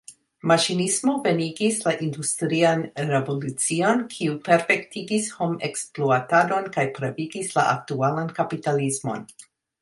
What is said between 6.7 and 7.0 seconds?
kaj